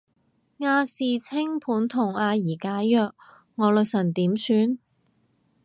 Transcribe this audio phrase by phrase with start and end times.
[0.57, 3.11] 亞視清盤同阿儀解約，
[3.53, 4.79] 我女神點算